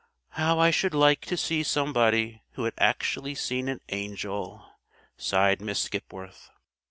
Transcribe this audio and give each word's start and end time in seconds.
"How 0.29 0.57
I 0.57 0.71
should 0.71 0.95
like 0.95 1.21
to 1.27 1.37
see 1.37 1.61
somebody 1.61 2.41
who 2.53 2.63
had 2.63 2.73
actually 2.79 3.35
seen 3.35 3.67
an 3.67 3.81
angel!" 3.89 4.65
sighed 5.15 5.61
Miss 5.61 5.79
Skipworth. 5.79 6.49